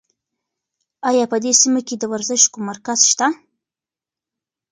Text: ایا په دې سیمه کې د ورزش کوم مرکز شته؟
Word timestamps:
ایا 1.09 1.25
په 1.31 1.37
دې 1.43 1.51
سیمه 1.61 1.81
کې 1.87 1.95
د 1.97 2.03
ورزش 2.13 2.41
کوم 2.51 2.63
مرکز 2.69 2.99
شته؟ 3.11 3.27